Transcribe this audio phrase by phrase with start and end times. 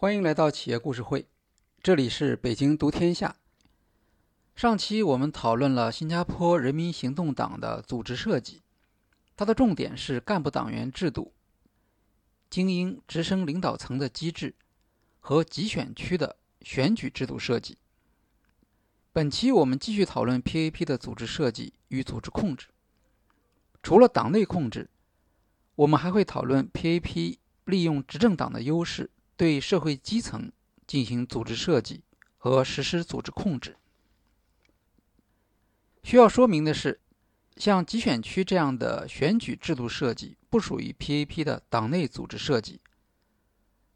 [0.00, 1.26] 欢迎来到企业故事会，
[1.82, 3.36] 这里是北京读天下。
[4.56, 8.62] 上期我们讨论了新加坡人民行动党的组织设计，
[9.36, 11.34] 它的重点是干部党员制度、
[12.48, 14.54] 精英直升领导层的机制
[15.18, 17.76] 和集选区的选举制度设计。
[19.12, 22.68] 本期我们继续讨论 PAP 的组织设计与组织控制。
[23.82, 24.88] 除了党内控制，
[25.74, 27.36] 我们还会讨论 PAP
[27.66, 29.10] 利用执政党的优势。
[29.40, 30.52] 对社会基层
[30.86, 32.02] 进行组织设计
[32.36, 33.78] 和实施组织控制。
[36.02, 37.00] 需要说明的是，
[37.56, 42.82] 像集选区这样的选举制度设计不属于 PAP 的党内组织设计，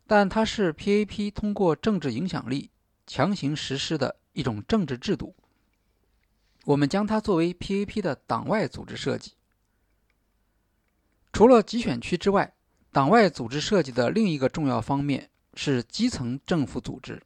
[0.07, 2.71] 但它是 PAP 通过政治影响力
[3.07, 5.37] 强行实施的一种政治制度。
[6.65, 9.35] 我们将它作为 PAP 的党外组织设计。
[11.35, 12.55] 除了集选区之外，
[12.91, 15.29] 党外组织设计的另一个重要方面。
[15.57, 17.23] 是基层政府组织。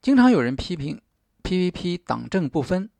[0.00, 1.00] 经常有人批评
[1.42, 2.90] PVP 党政不分，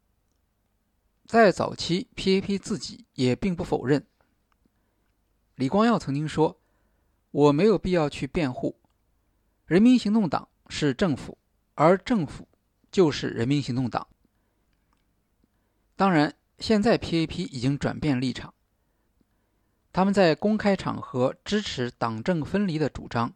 [1.26, 4.06] 在早期 PAP 自己也并不否认。
[5.54, 6.60] 李光耀曾经说
[7.30, 8.80] ：“我没有必要去辩护，
[9.66, 11.38] 人民行动党是政府，
[11.74, 12.48] 而政府
[12.90, 14.08] 就是人民行动党。”
[15.96, 18.52] 当然，现在 PAP 已经转变立场。
[19.92, 23.34] 他们在公开场合支持党政分离的主张，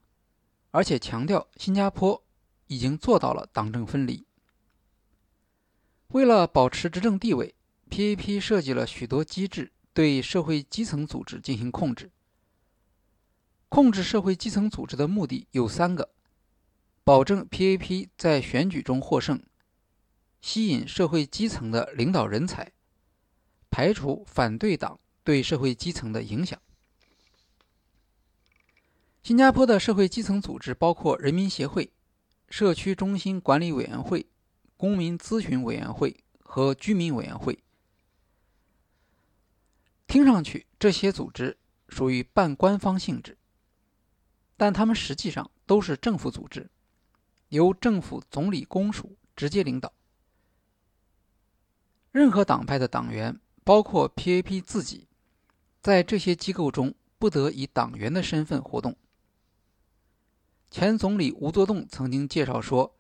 [0.71, 2.23] 而且强调新加坡
[2.69, 4.25] 已经做到了党政分离。
[6.09, 7.55] 为了保持执政地位
[7.91, 12.13] ，PAP 设计了许多机制，对社会基层组织进行控制。
[13.69, 16.11] 控制社会基层组织的目的有三个：
[17.03, 19.43] 保证 PAP 在选举中获胜，
[20.41, 22.71] 吸引社会基层的领导人才，
[23.71, 25.01] 排除反对党。
[25.25, 26.61] 对社会基层的影响。
[29.23, 31.91] 新加坡的社会基层组织包括人民协会、
[32.51, 34.27] 社区中心管理委员会、
[34.77, 37.59] 公民咨询委员会和居民委员会。
[40.07, 41.57] 听上去，这些组织
[41.89, 43.39] 属于半官方性质，
[44.59, 46.71] 但他们实际上都是政府组织，
[47.49, 49.91] 由政府总理公署直接领导。
[52.13, 55.09] 任何党派的党员，包括 PAP 自己。
[55.85, 58.97] 在这些机构中，不得以党员的身份活动。
[60.71, 62.97] 前总理吴作栋曾经介绍说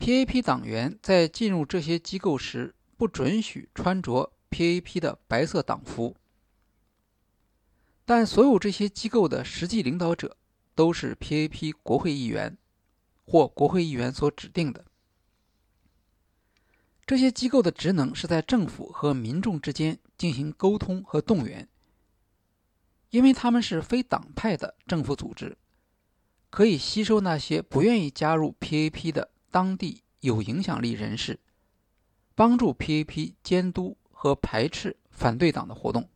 [0.00, 6.16] ，PAP 党员在进入这些机构时，不准许穿着 PAP 的白色党服。
[8.04, 10.36] 但所有这些机构的实际领导者
[10.74, 12.58] 都是 PAP 国会议员
[13.24, 14.84] 或国会议员所指定的。
[17.06, 21.68] 这些机构的职能是在政府和民众之间进行沟通和动员。
[23.12, 25.58] 因为他们是非党派的政府组织，
[26.48, 31.38] 可以吸收那些不愿意加入 PAP 的当地有影响力人士，
[32.34, 36.08] 帮助 PAP 监督和排斥反对党的活动。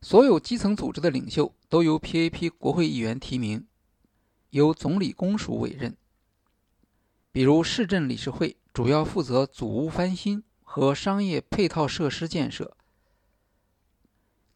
[0.00, 3.68] 所有基层组织的领袖都由 PAP 国会议员提名，
[4.50, 5.96] 由总理公署委任。
[7.30, 12.76] 比如市镇理事会主要负责祖屋翻新和商业配套设施建设。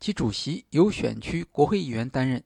[0.02, 2.42] 其主席由选区国会议员担任。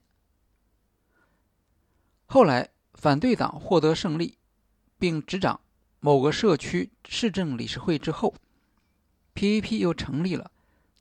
[2.27, 4.37] 后来，反对党获得胜利，
[4.99, 5.59] 并执掌
[5.99, 8.35] 某个社区市政理事会之后
[9.35, 10.51] ，PAP 又成立了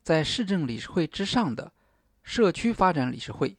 [0.02, 1.74] 在市政理事会之上的
[2.22, 3.58] 社区发展理事会，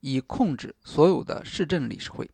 [0.00, 2.30] 以控制所有的市政理事会。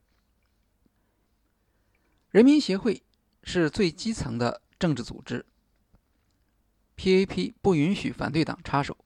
[2.30, 3.04] 人民协会
[3.44, 5.46] 是最基层的政治组织
[6.96, 8.98] ，PAP 不允许反对党插手。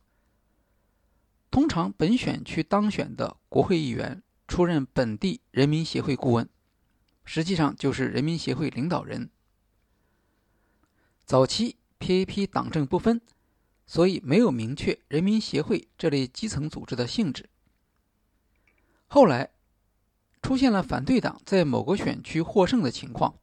[1.59, 6.49] 通常，本选区当选的国会议员出任本地人民协会顾问，
[7.25, 9.29] 实际上就是人民协会领导人。
[11.27, 13.21] 早期 PAP 党政不分，
[13.89, 17.51] 所以没有明确人民协会这类基层组织的性质。
[19.09, 19.51] 后来
[20.41, 23.37] 出现了反对党在某个选区获胜的情况，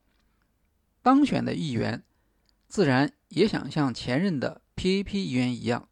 [1.02, 2.02] 当选的议员
[2.70, 5.90] 自然也想像前任的 PAP 议员一样。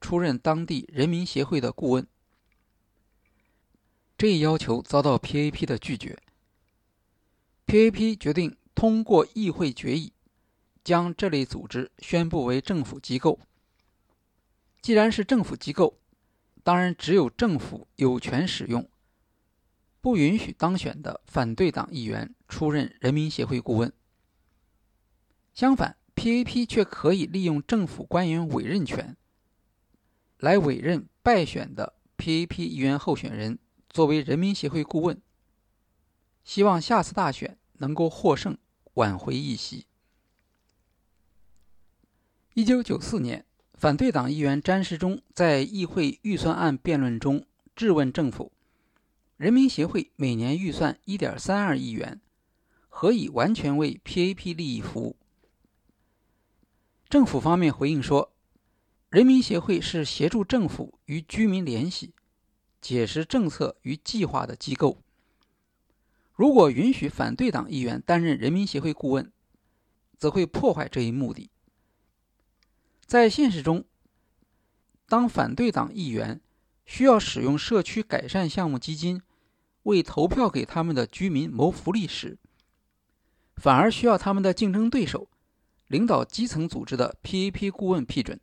[0.00, 2.06] 出任当地人民协会的顾问，
[4.16, 6.18] 这一要求遭到 PAP 的拒绝。
[7.66, 10.12] PAP 决定通过议会决议，
[10.82, 13.38] 将这类组织宣布为政府机构。
[14.82, 16.00] 既然是政府机构，
[16.64, 18.88] 当然只有政府有权使用，
[20.00, 23.92] 不允许当选的反对党议员出任人民协会顾问。
[25.52, 29.16] 相反，PAP 却可以利用政府官员委任权。
[30.40, 33.58] 来委任败选的 PAP 议员候选人
[33.90, 35.20] 作为人民协会顾问，
[36.44, 38.56] 希望下次大选能够获胜，
[38.94, 39.86] 挽回一席。
[42.54, 43.44] 一九九四年，
[43.74, 47.46] 反对党议员詹时忠在议会预算案辩论中
[47.76, 48.50] 质问政府
[49.36, 52.18] ：“人民协会每年预算一点三二亿元，
[52.88, 55.16] 何以完全为 PAP 利益服务？”
[57.10, 58.32] 政府方面回应说
[59.10, 62.14] ：“人民协会是协助政府与居民联系、
[62.80, 65.02] 解释政策与计划的机构。
[66.32, 69.32] 如果允许反对党议员担任人民协会顾问，
[70.16, 71.50] 则会破坏这一目的。”
[73.04, 73.84] 在现实中，
[75.08, 76.40] 当反对党议员
[76.86, 79.20] 需要使用社区改善项目基金
[79.82, 82.38] 为投票给他们的居民谋福利时，
[83.56, 85.28] 反而需要他们的竞争对手
[85.88, 88.40] 领导基层组织的 PAP 顾问批准。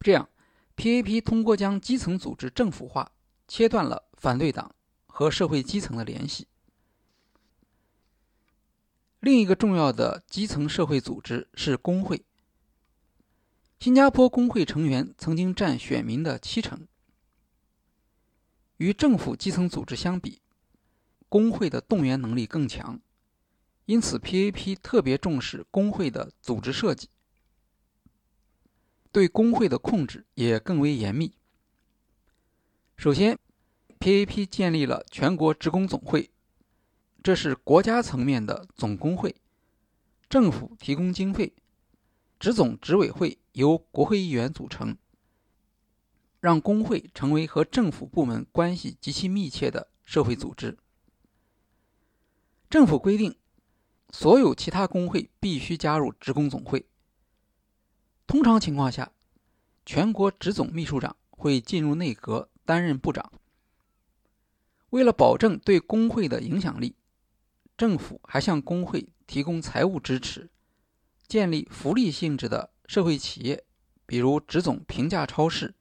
[0.00, 0.28] 这样
[0.76, 3.12] ，PAP 通过将基层组织政府化，
[3.48, 4.74] 切断了反对党
[5.06, 6.46] 和社会基层的联系。
[9.20, 12.24] 另一个重要的基层社会组织是工会。
[13.80, 16.86] 新加坡工会成员曾经占选民的七成。
[18.78, 20.40] 与政府基层组织相比，
[21.28, 23.00] 工会的动员能力更强，
[23.86, 27.08] 因此 PAP 特别重视工会的组织设计，
[29.14, 31.36] 对工会的控制也更为严密。
[32.96, 33.38] 首先
[34.00, 36.32] ，PAP 建立了全国职工总会，
[37.22, 39.36] 这是国家层面的总工会，
[40.28, 41.54] 政府提供经费。
[42.40, 44.98] 职总执委会由国会议员组成，
[46.40, 50.76] 让工会成为和政府部门关系极其密切的社会组织。
[52.68, 53.36] 政府规定，
[54.10, 56.84] 所有其他工会必须加入职工总会。
[58.26, 59.12] 通常情况下，
[59.84, 63.32] 全国职总秘书长会进入内阁担任部长。
[64.90, 66.94] 为了保证对工会的影响力，
[67.76, 70.48] 政府还向工会提供财务支持。
[71.26, 73.64] 建立福利性质的社会企业，
[74.06, 75.74] 比如职总平价超市。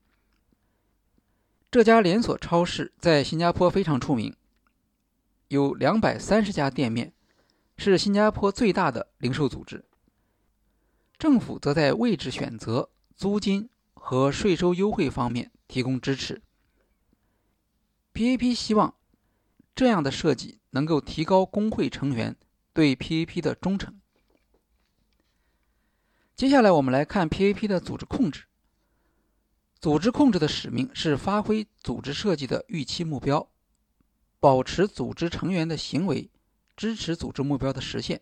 [1.69, 4.35] 这家连锁超市在新加坡非常出名，
[5.49, 7.13] 有两百三十家店面，
[7.77, 9.83] 是新加坡最大的零售组织。
[11.23, 16.41] 政府则在位置选择、租金和税收优惠方面提供支持。
[18.13, 18.93] PAP 希望
[19.73, 22.35] 这样的设计能够提高工会成员
[22.73, 24.01] 对 PAP 的忠诚。
[26.35, 28.43] 接下来，我们来看 PAP 的组织控制。
[29.79, 33.49] 组织控制的使命是发挥组织设计的预期目标，
[34.41, 36.29] 保持组织成员的行为，
[36.75, 38.19] 支持组织目标的实现。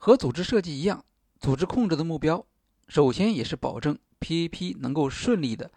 [0.00, 1.04] 和组织设计一样，
[1.40, 2.44] 组织控制的目标
[2.88, 5.70] 首先也是保证 PAP 能够顺利的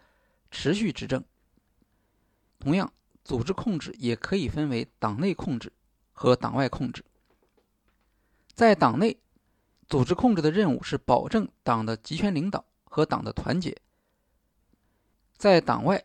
[0.50, 1.24] 持续执政。
[2.58, 2.92] 同样，
[3.24, 5.72] 组织控制也可以分为党内控制
[6.12, 7.04] 和党外控制。
[8.54, 9.18] 在党内，
[9.88, 13.76] 组织控制的任务是保证党的集权领导和党的团结。
[15.36, 16.04] 在党外，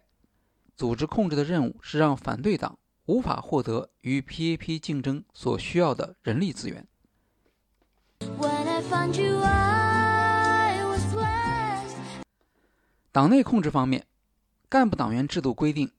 [0.76, 6.88] 组织控制的任务是让反对党无法获得与 PAP 竞争所需要的人力资源。
[13.18, 14.06] 党内控制方面，
[14.70, 15.92] 干部党员制度规定，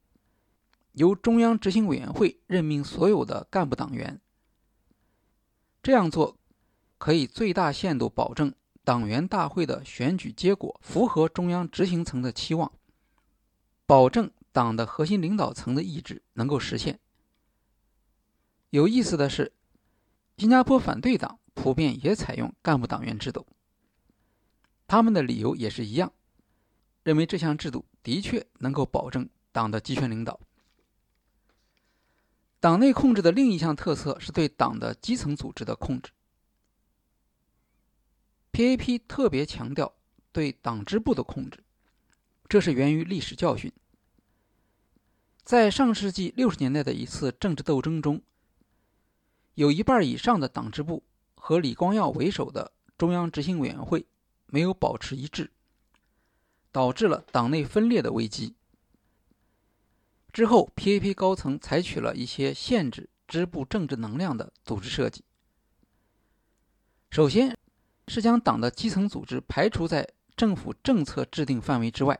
[0.92, 4.20] 由中央执行委员会任命所有的干部党员。
[5.82, 6.36] 这样做。
[6.96, 12.70] 可以最大限度保证党员大会的选举结果符合中央执行层的期望，
[13.84, 17.00] 保证党的核心领导层的意志能够实现。
[18.70, 19.52] 有意思的是，
[20.36, 23.44] 新加坡反对党普遍也采用干部党员制度，
[24.86, 26.12] 他们的理由也是一样，
[27.08, 30.38] 认为这项制度的确能够保证党的集权领导。
[32.60, 36.12] 党内控制的另一项特色是对党的基层组织的控制。
[38.52, 39.94] PAP 特别强调
[40.32, 41.64] 对党支部的控制，
[42.46, 43.72] 这是源于历史教训。
[45.42, 48.20] 在上世纪六十年代的一次政治斗争中，
[49.54, 51.02] 有一半以上的党支部
[51.36, 54.04] 和李光耀为首的中央执行委员会
[54.44, 55.50] 没有保持一致，
[56.78, 58.54] 导致了党内分裂的危机。
[60.32, 65.24] 之后，PAP 高层采取了一些限制支部政治能量的组织设计。
[67.10, 67.58] 首先。
[68.10, 72.18] 是将党的基层组织排除在政府政策制定范围之外，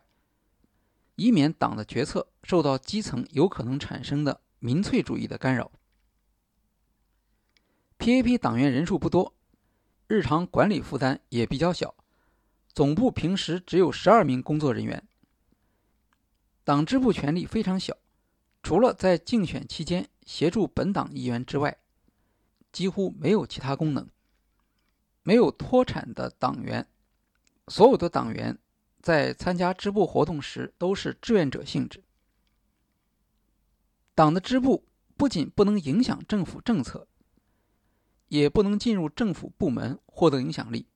[1.15, 5.73] 以免党的决策受到基层有可能产生的民粹主义的干扰。
[7.99, 9.33] PAP 党员人数不多，
[10.09, 11.95] 日常管理负担也比较小，
[12.73, 15.07] 总部平时只有十二名工作人员。
[16.65, 17.97] 党支部权力非常小，
[18.63, 21.79] 除了在竞选期间协助本党议员之外，
[22.71, 24.09] 几乎没有其他功能。
[25.23, 26.87] 没有脱产的党员，
[27.67, 28.59] 所有的党员
[29.03, 32.03] 在参加支部活动时都是志愿者性质。
[34.15, 37.09] 党的支部不仅不能影响政府政策，
[38.29, 40.87] 也不能进入政府部门获得影响力。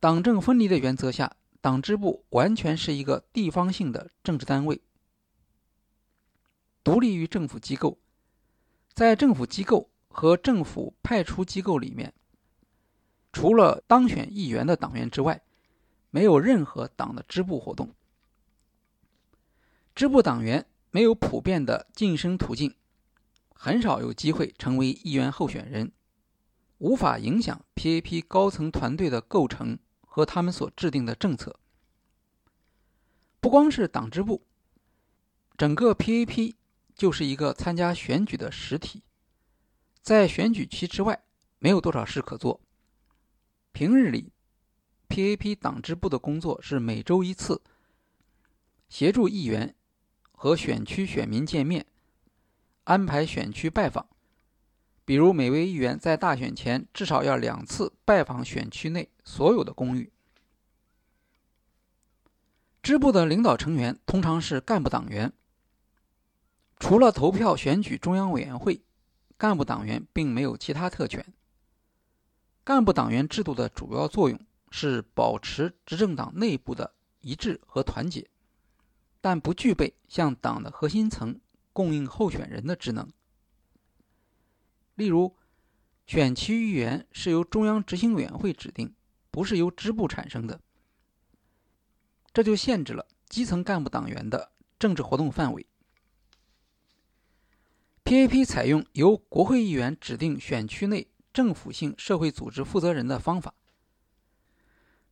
[0.00, 4.80] 党政分离的原则下，党支部完全是一个地方性的政治单位，
[6.82, 7.98] 独立于政府机构。
[8.94, 12.14] 在政府机构和政府派出机构里面。
[13.30, 15.42] 除了当选议员的党员之外，
[16.08, 17.94] 没有任何党的支部活动。
[19.94, 22.74] 支部党员没有普遍的晋升途径，
[23.52, 25.92] 很少有机会成为议员候选人，
[26.78, 29.78] 无法影响 PAP 高层团队的构成
[30.10, 31.54] 和他们所制定的政策。
[33.40, 34.42] 不光是党支部，
[35.56, 36.54] 整个 PAP
[36.96, 39.02] 就是一个参加选举的实体，
[40.02, 41.22] 在选举期之外，
[41.60, 42.60] 没有多少事可做。
[43.72, 44.32] 平日里
[45.08, 47.62] ，PAP 党支部的工作是每周一次，
[48.88, 49.74] 协助议员
[50.32, 51.86] 和选区选民见面，
[52.84, 54.09] 安排选区拜访。
[55.10, 60.12] 比如，每位议员在大选前至少要两次拜访选区内所有的公寓。
[62.80, 65.32] 支部的领导成员通常是干部党员，
[66.78, 68.82] 除了投票选举中央委员会，
[69.36, 71.26] 干部党员并没有其他特权。
[72.62, 74.38] 干部党员制度的主要作用
[74.70, 78.30] 是保持执政党内部的一致和团结，
[79.20, 81.40] 但不具备向党的核心层
[81.72, 83.10] 供应候选人的职能。
[85.00, 85.34] 例如，
[86.06, 88.94] 选区议员是由中央执行委员会指定，
[89.30, 90.60] 不是由支部产生的，
[92.32, 95.66] 这就限制了基层干部党员的政治活动范围。
[98.04, 101.08] PAP 采用由国会议员指定选区内。
[101.32, 103.54] 政府性社会组织负责人的方法，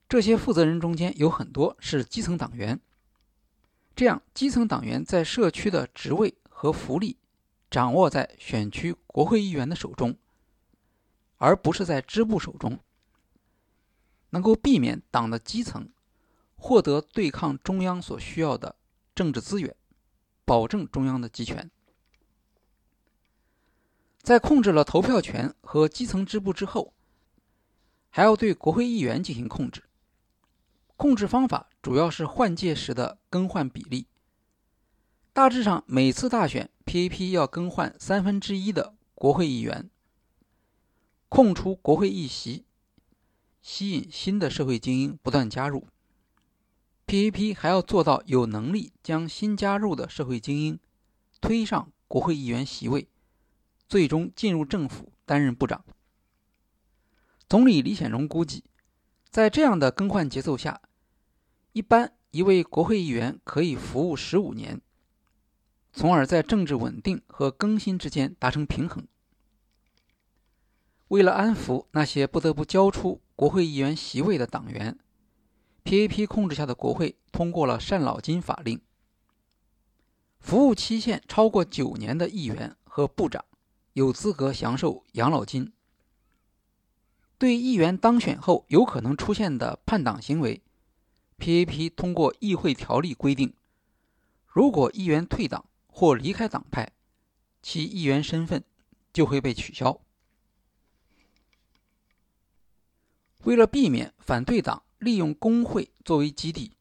[0.08, 2.80] 这些负责人中间有很多是基层党员，
[3.94, 7.17] 这样基层党员在社区的职位和福利
[7.70, 10.16] 掌握在选区国会议员的手中，
[11.36, 12.78] 而不是在支部手中，
[14.30, 15.88] 能够避免党的基层
[16.56, 18.76] 获得对抗中央所需要的
[19.14, 19.76] 政治资源，
[20.44, 21.70] 保证中央的集权。
[24.22, 26.92] 在控制了投票权和基层支部之后，
[28.10, 29.84] 还要对国会议员进行控制。
[30.96, 34.06] 控制方法主要是换届时的更换比例。
[35.32, 39.90] 大致上，每次大选，PAP 要更换三分之一的国会议员，
[41.28, 42.64] 空出国会议席，
[43.60, 45.86] 吸引新的社会精英不断加入。
[47.06, 50.78] PAP 还要做到有能力将新加入的社会精英
[51.42, 53.06] 推上国会议员席位。
[53.88, 55.82] 最终进入政府担任部长。
[57.48, 58.64] 总理李显荣估计，
[59.30, 60.82] 在这样的更换节奏下，
[61.72, 64.82] 一般一位国会议员可以服务十五年，
[65.92, 69.06] 从而在政治稳定和更新之间达成平衡。
[71.08, 74.98] 为了安抚那些不得不交出国会议员席位的党员
[75.84, 78.80] ，PAP 控制下的国会通过了赡老金法令，
[80.38, 83.44] 服务期限超过九年的议员和部长。
[83.94, 85.72] 有资格享受养老金。
[87.36, 90.62] 对议员当选后有可能出现的叛党行为
[91.38, 93.54] ，PAP 通过议会条例规定，
[94.46, 95.64] 如果议员退党
[95.98, 96.92] 或离开党派，
[97.60, 98.62] 其议员身份
[99.12, 100.00] 就会被取消。
[103.38, 106.76] 为了避免反对党利用工会作为基地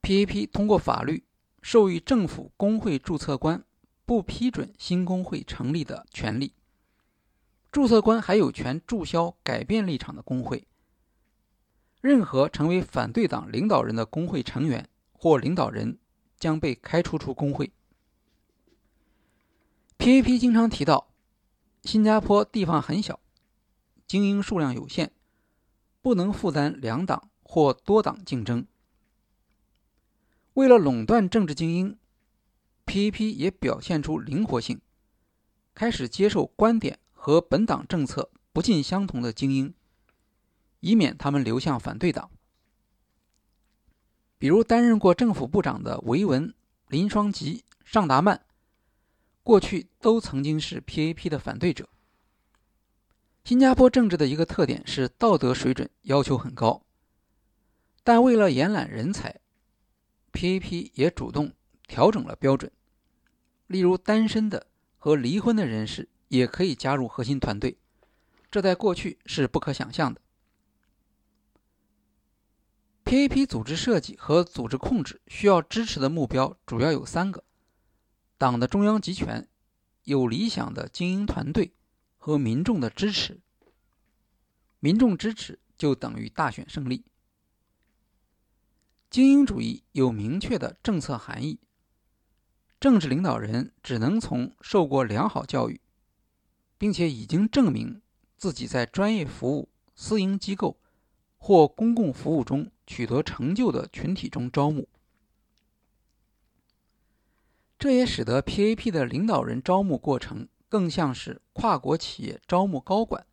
[0.00, 1.24] ，PAP 通过法律
[1.60, 3.64] 授予政府工会注册官。
[4.04, 6.54] 不批准新工会成立的权利，
[7.72, 10.68] 注册官还有权注销改变立场的工会。
[12.00, 15.98] 任何成为反对党领导人的工会成员或领导人
[16.42, 17.70] 将被开除出工会。
[19.96, 21.14] PAP 经常提到，
[21.84, 23.20] 新加坡地方很小，
[24.08, 25.12] 精英数量有限，
[26.00, 28.66] 不能负担两党或多党竞争。
[30.54, 31.96] 为了垄断政治精英。
[32.84, 34.80] PAP 也表现出灵活性，
[35.72, 39.72] 开始接受观点和本党政策不尽相同的精英，
[40.80, 42.32] 以免他们流向反对党。
[44.42, 46.52] 比如担任过政府部长的维文、
[46.88, 48.40] 林双吉、尚达曼，
[49.44, 51.88] 过去都曾经是 PAP 的反对者。
[53.44, 56.82] 新加坡政治的一个特点是道德水准要求很高，
[58.02, 59.38] 但为了延揽人才。
[60.32, 61.52] ，PAP 也主动
[61.86, 62.72] 调整了标准，
[63.68, 64.66] 例如单身的
[64.98, 67.76] 和离婚的人士也可以加入核心团队，
[68.50, 70.20] 这在过去是不可想象的。
[73.12, 77.44] KAP 组织设计和组织控制需要支持的目标主要有三个：
[78.38, 79.46] 党的中央集权、
[80.04, 81.74] 有理想的精英团队
[82.16, 83.42] 和民众的支持。
[84.80, 87.04] 民众支持就等于大选胜利。
[89.10, 91.60] 精英主义有明确的政策含义，
[92.80, 95.82] 政治领导人只能从受过良好教育，
[96.78, 98.00] 并且已经证明
[98.38, 100.80] 自己在专业服务、私营机构
[101.36, 102.70] 或公共服务中。
[102.92, 104.86] 取得成就的群体中招募，
[107.78, 113.24] 这也使得 PAP 的领导人招募过程更像是跨国企业招募高管，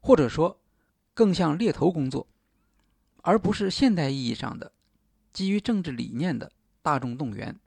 [0.00, 0.62] 或者说
[1.12, 2.26] 更像猎头工作，
[3.20, 4.72] 而不是现代意义上的
[5.30, 7.60] 基于政治理念的大众动员。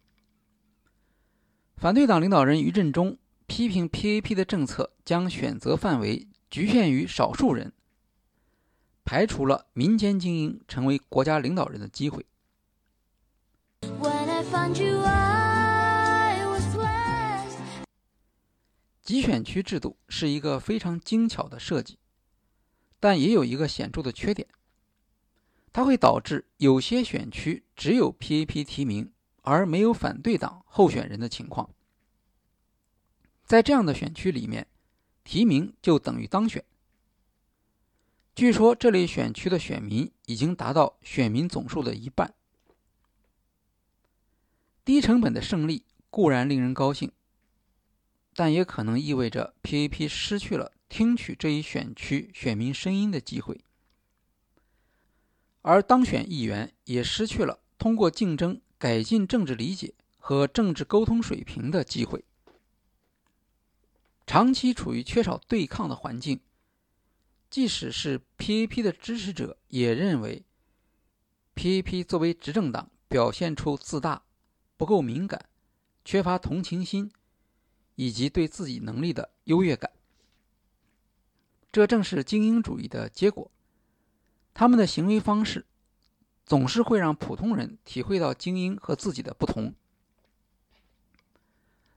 [1.76, 7.72] 反对党领导人于振中批评 PAP 的政策将选择范围局限于少数人。
[9.04, 12.26] 排除了民间精英成为国家领导人的机会。
[19.02, 22.00] 集选区制度是一个非常精巧的设计，
[23.02, 24.48] 但也有一个显著的缺点，
[25.74, 31.70] 它会导致有些选区只有 PAP 提名而没有反对党候选人的情况。
[33.44, 34.68] 在这样的选区里面，
[35.26, 36.64] 提名就等于当选。
[38.36, 42.34] 据说这类选区的选民已经达到选民总数的一半。
[44.84, 47.12] 低成本的胜利固然令人高兴，
[48.34, 53.62] 但也可能意味着 PAP 失去了听取这一选区选民声音的机会，
[55.62, 62.26] 而当选议员也失去了通过竞争改进政治理解和政治沟通水平的机会。
[64.26, 66.40] 长期处于缺少对抗的环境。
[67.54, 70.44] 即使是 PAP 的支持者也认为
[71.54, 74.24] ，PAP 作为执政党表现出自大、
[74.76, 75.48] 不够敏感、
[76.04, 77.12] 缺乏同情心，
[77.94, 79.92] 以及对自己能力的优越感。
[81.72, 83.52] 这正是精英主义的结果。
[84.56, 85.68] 他们的行为方式
[86.44, 89.76] 总是会让普通人体会到精英和自己的不同。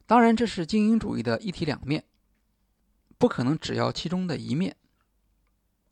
[0.04, 2.04] 当然，这是精英主义的一体两面，
[3.16, 4.76] 不可能只要其中的一面。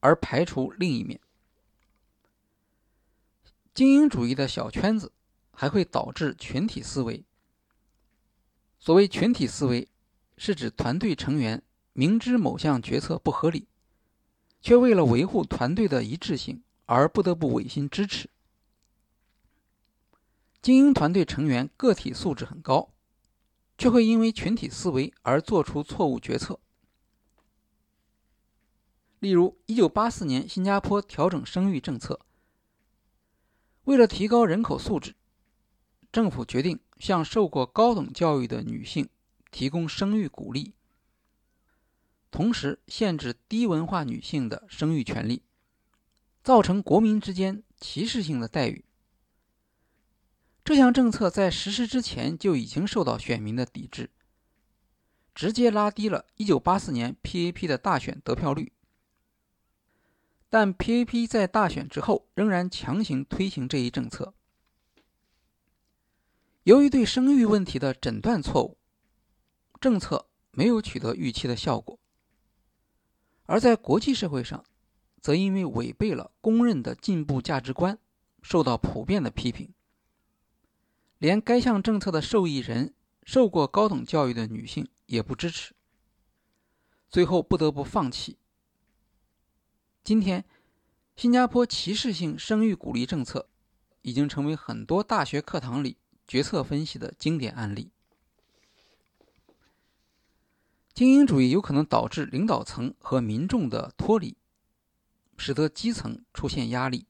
[0.04, 1.18] 而排除另一面，
[3.72, 5.10] 精英主义的小圈子
[5.50, 7.24] 还会导致群体思维。
[8.78, 9.88] 所谓群体思维，
[10.36, 11.62] 是指团队成员
[11.94, 13.66] 明知某项决策不合理，
[14.60, 18.28] 却为了维护团队的一致性而不得不违心支持。
[20.60, 22.92] 精英团队成员个体素质很高，
[23.78, 26.60] 却会因为群体思维而做出错误决策。
[29.24, 32.20] 例如，1984年新加坡调整生育政策，
[33.84, 35.14] 为了提高人口素质，
[36.12, 39.08] 政府决定向受过高等教育的女性
[39.50, 40.74] 提供生育鼓励，
[42.30, 45.40] 同时限制低文化女性的生育权利，
[46.42, 48.84] 造成国民之间歧视性的待遇。
[50.62, 54.10] 这项政策在实施之前就已经受到选民的抵制，
[55.34, 58.70] 直接拉低了1984年 PAP 的大选得票率。
[60.54, 64.34] 但 PAP 在大选之后仍然强行推行这一政策。
[66.62, 68.78] 由于对生育问题的诊断错误，
[69.80, 71.98] 政策没有取得预期的效果。
[73.46, 74.64] 而在国际社会上，
[75.20, 77.98] 则因为违背了公认的进步价值观，
[78.40, 79.74] 受到普遍的批评。
[81.18, 82.94] 连该项政策的受益人——
[83.26, 85.74] 受过高等教育的女性也不支持，
[87.10, 88.38] 最后不得不放弃。
[90.04, 90.44] 今天，
[91.16, 93.48] 新加坡歧视性生育鼓励政策
[94.02, 95.96] 已经成为很多大学课堂里
[96.28, 97.90] 决策分析的经典案例。
[100.92, 104.36] 精英主义有可能导致领导层和民众的脱离，
[105.38, 107.06] 使得基层出现压力。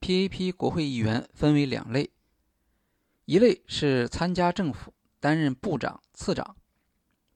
[0.00, 2.12] PAP 国会议员分为两类，
[3.26, 6.56] 一类是参加政府担任部长、次长，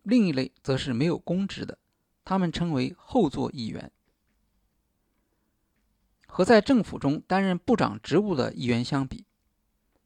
[0.04, 1.78] 另一类则是没有公职的。
[2.28, 3.90] 他们称为后座议员，
[6.26, 9.24] 和在政府中担任部长职务的议员相比，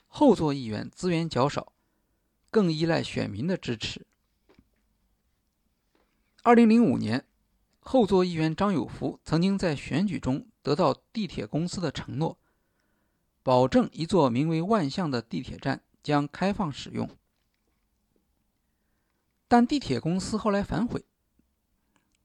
[0.06, 1.72] 后座议员资源较少，
[2.48, 4.06] 更依赖选民的支持。
[6.44, 7.26] 二零零五年，
[7.80, 12.38] 后座议员张有福曾经在选举中得到地铁公司的承诺，
[13.42, 17.10] 保证一座名为万象的地铁站将开放使用。
[19.48, 21.04] 但地铁公司后来反悔，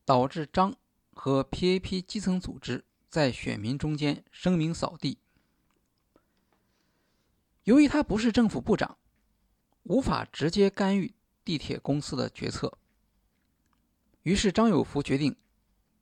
[0.07, 0.73] 导致张
[1.13, 5.17] 和 PAP 基层组织在选民中间声名扫地。
[7.65, 8.97] 由于他不是政府部长，
[9.83, 12.77] 无法直接干预地铁公司的决策，
[14.23, 15.35] 于是张有福决定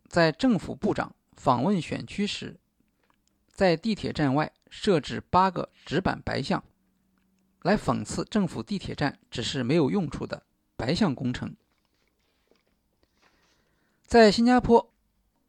[0.07, 2.59] 在政府部长访问选区时，
[3.51, 6.63] 在地铁站外设置八个纸板白象，
[7.63, 11.55] 来讽刺政府地铁站只是没有用处的白象工程。
[14.07, 14.93] 在新加坡，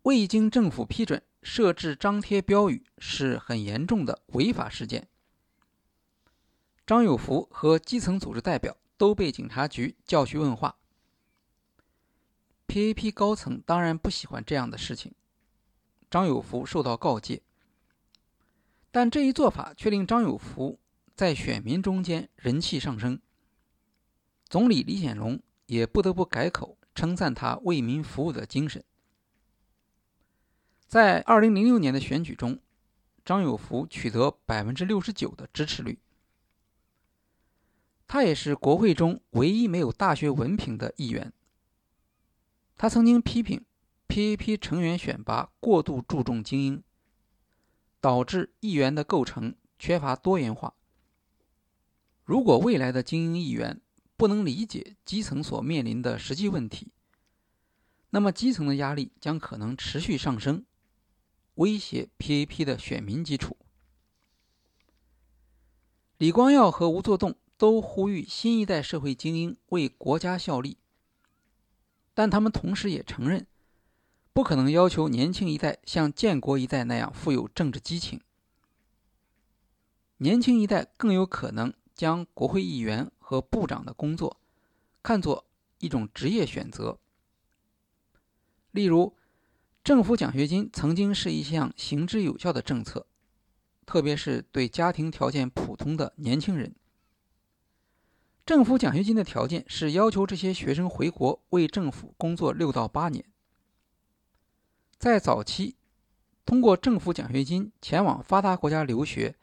[0.04, 5.08] 未经政府批准设置张贴标语是很严重的违法事件。
[6.86, 10.78] 张有福和基层组织代表都被警察局叫去问话。
[12.66, 15.12] PAP 高层当然不喜欢这样的事情，
[16.10, 17.42] 张有福受到告诫。
[18.90, 20.78] 但这一做法却令张有福
[21.14, 23.20] 在选民中间人气上升。
[24.48, 28.82] 总理李显龙也不得不改口称赞他为民服务的精神。
[30.88, 32.58] 在2006年的选举中，
[33.24, 35.98] 张有福取得百分之六十九的支持率。
[38.08, 41.32] 他也是国会中唯一没有大学文凭的议员。
[42.76, 43.64] 他曾经批评
[44.08, 46.82] PAP 成员选拔过度注重精英，
[48.00, 50.74] 导致议员的构成缺乏多元化。
[52.24, 53.80] 如果未来的精英议员
[54.16, 56.92] 不能理解基层所面临的实际问题，
[58.10, 60.64] 那么基层的压力将可能持续上升，
[61.54, 63.56] 威胁 PAP 的选民基础。
[66.18, 67.36] 李光耀和吴作栋。
[67.58, 70.76] 都呼吁新一代社会精英为国家效力，
[72.12, 73.46] 但他们同时也承认，
[74.34, 78.20] 不可能要求年轻一代像建国一代那样富有政治激情。
[80.18, 84.36] 年轻一代更有可能将国会议员和部长的工作
[85.02, 85.44] 看作
[85.78, 86.96] 一种职业选择。
[88.70, 89.16] 例如，
[89.82, 93.04] 政府奖学金曾经是一项行之有效的政策，
[93.84, 96.76] 特别是对家庭条件普通的年轻人。
[98.44, 103.24] 政府奖学金的条件是要求这些学生回国为政府工作六到八年。
[104.96, 105.74] 在早期，
[106.44, 109.34] 通过政府奖学金前往发达国家留学，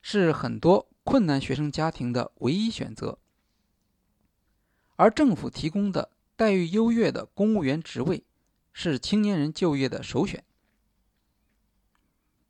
[0.00, 3.18] 是很多困难学生家庭的唯一选择。
[4.96, 8.24] 而政府提供的待遇优越的公务员职位，
[8.72, 10.44] 是青年人就业的首选。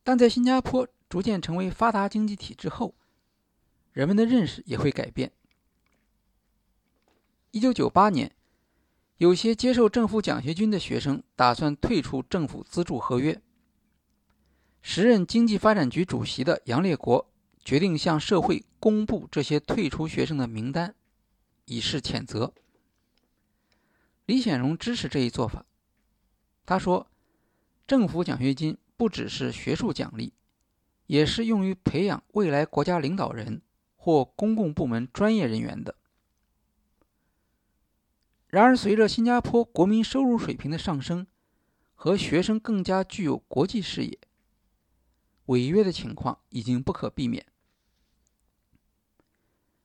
[0.02, 2.94] 但在新加坡逐渐成为发达经济体之后，
[3.92, 5.32] 人们的认识也会改变。
[7.52, 8.34] 一九九八年，
[9.18, 13.40] 有些接受政府奖学金的学生打算退出政府资助合约。
[14.82, 17.29] 时任经济发展局主席的杨烈国
[17.64, 20.94] 决定向社会公布这些退出学生的名单，
[21.66, 22.54] 以示谴责。
[24.26, 25.66] 李显荣支持这一做法。
[26.64, 27.10] 他说
[27.86, 30.32] ：“政府奖学金不只是学术奖励，
[31.06, 33.62] 也是用于培养未来国家领导人
[33.96, 35.96] 或公共部门专业人员的。”
[38.46, 41.26] 然而，随着新加坡国民收入水平的上升，
[41.94, 44.18] 和学生更加具有国际视野，
[45.46, 47.46] 违约的情况已经不可避免。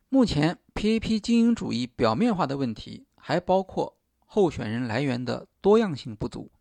[0.10, 6.52] 目前，PAP 精英主义表面化的问题还包括候选人来源的多样性不足。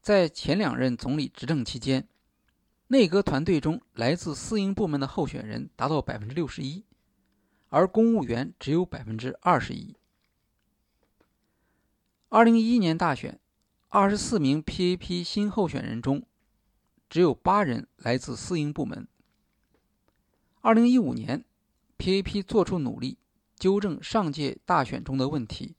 [0.00, 2.08] 在前两任总理执政期间，
[2.88, 6.84] 内阁团队中来自私营部门的候选人达到百分之六十一。
[7.70, 9.96] 而公务员只有百分之二十一。
[12.28, 13.40] 二零一一年大选，
[13.88, 16.22] 二十四名 PAP 新候选人中，
[17.10, 19.08] 只有八人来自私营部门。
[20.64, 21.44] 二零一五年
[21.98, 23.18] ，PAP 做出努力
[23.58, 25.74] 纠正上届大选中的问题。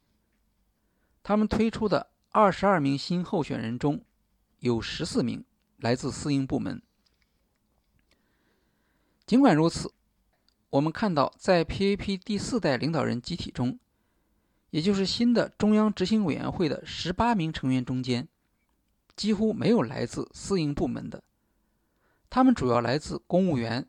[1.24, 4.06] 他们推出的二十二名新候选人中，
[4.60, 5.44] 有十四名
[5.78, 6.80] 来自私营部门。
[9.26, 9.92] 尽管如此。
[10.70, 13.80] 我们看到，在 PAP 第四代领导人集体中，
[14.70, 18.28] 也就是新的中央执行委员会的十八名成员中间，
[19.16, 21.24] 几乎没有来自私营部门的，
[22.30, 23.88] 他们主要来自公务员、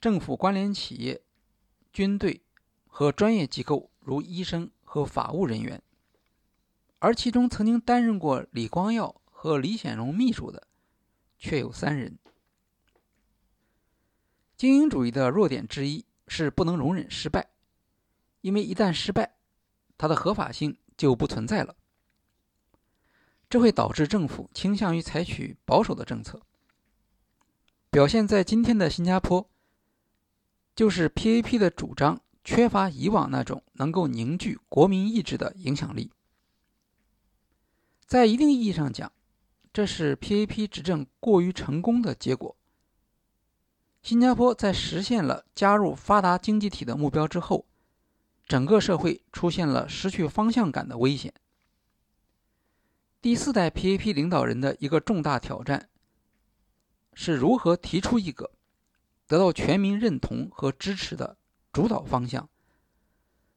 [0.00, 1.22] 政府关联企业、
[1.92, 2.42] 军队
[2.86, 5.82] 和专业机构，如医生和法务人员。
[6.98, 10.66] 而其中曾经担任过李光耀和李显荣秘书的，
[11.38, 12.18] 却有三人。
[14.56, 16.04] 精英主义的弱点之一。
[16.30, 17.48] 是不能容忍失败，
[18.42, 19.36] 因为一旦失败，
[19.96, 21.74] 它的合法性就不存在了。
[23.48, 26.42] 这会导致政府倾向于采取保守的政策。
[27.88, 29.48] 表现在今天的新加坡，
[30.78, 36.12] 就是 PAP 的主张缺乏以往那种能够凝聚国民意志的影响力。
[38.06, 39.10] 在一定意义上讲，
[39.72, 42.56] 这是 PAP 执政过于成功的结果。
[44.04, 47.66] 新加坡在实现了加入发达经济体的目标之后，
[48.46, 51.34] 整个社会出现了失去方向感的危险。
[53.20, 55.88] 第四代 PAP 领导人的一个重大挑战。
[57.14, 58.52] 是如何提出一个
[59.28, 61.36] 得到全民认同和支持的
[61.72, 62.48] 主导方向，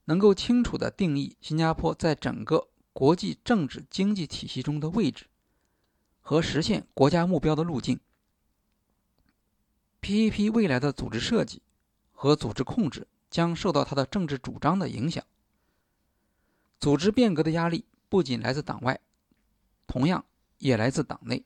[0.06, 5.28] 能够清楚地定义新加坡在整个国际政治经济体系中的位置
[6.20, 8.00] 和实现国家目标的路径
[10.02, 11.62] ？PAP 未来的组织设计
[12.12, 15.24] 和组织控制将受到它的政治主张的影响。
[16.80, 19.00] 组织变革的压力不仅来自党外，
[19.88, 20.26] 同样
[20.58, 21.46] 也来自党内。